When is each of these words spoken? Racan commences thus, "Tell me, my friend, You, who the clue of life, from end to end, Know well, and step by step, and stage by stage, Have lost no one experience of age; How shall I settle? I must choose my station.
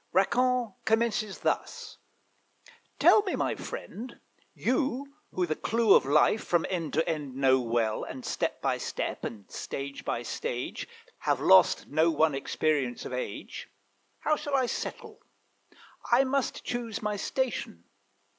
Racan 0.15 0.73
commences 0.83 1.37
thus, 1.41 1.99
"Tell 2.97 3.21
me, 3.21 3.35
my 3.35 3.53
friend, 3.53 4.19
You, 4.55 5.13
who 5.29 5.45
the 5.45 5.55
clue 5.55 5.93
of 5.93 6.07
life, 6.07 6.43
from 6.43 6.65
end 6.71 6.93
to 6.93 7.07
end, 7.07 7.35
Know 7.35 7.59
well, 7.61 8.03
and 8.03 8.25
step 8.25 8.63
by 8.63 8.79
step, 8.79 9.23
and 9.23 9.47
stage 9.51 10.03
by 10.03 10.23
stage, 10.23 10.87
Have 11.19 11.39
lost 11.39 11.85
no 11.87 12.09
one 12.09 12.33
experience 12.33 13.05
of 13.05 13.13
age; 13.13 13.69
How 14.21 14.35
shall 14.35 14.55
I 14.55 14.65
settle? 14.65 15.21
I 16.11 16.23
must 16.23 16.63
choose 16.63 17.03
my 17.03 17.15
station. 17.15 17.83